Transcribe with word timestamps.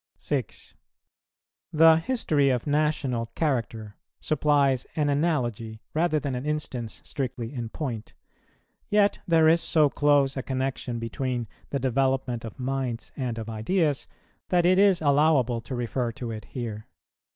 6. 0.17 0.73
The 1.71 1.97
history 1.97 2.49
of 2.49 2.65
national 2.65 3.27
character 3.35 3.97
supplies 4.19 4.87
an 4.95 5.09
analogy, 5.09 5.79
rather 5.93 6.19
than 6.19 6.33
an 6.33 6.43
instance 6.43 7.01
strictly 7.03 7.53
in 7.53 7.69
point; 7.69 8.15
yet 8.89 9.19
there 9.27 9.47
is 9.47 9.61
so 9.61 9.91
close 9.91 10.35
a 10.35 10.41
connexion 10.41 10.97
between 10.97 11.47
the 11.69 11.77
development 11.77 12.43
of 12.43 12.57
minds 12.59 13.11
and 13.15 13.37
of 13.37 13.47
ideas 13.47 14.07
that 14.49 14.65
it 14.65 14.79
is 14.79 15.03
allowable 15.03 15.61
to 15.61 15.75
refer 15.75 16.11
to 16.13 16.31
it 16.31 16.45
here. 16.45 16.87